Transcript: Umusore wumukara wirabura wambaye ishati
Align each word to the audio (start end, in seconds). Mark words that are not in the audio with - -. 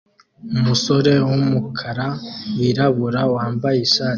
Umusore 0.59 1.13
wumukara 1.27 2.07
wirabura 2.57 3.21
wambaye 3.35 3.77
ishati 3.87 4.09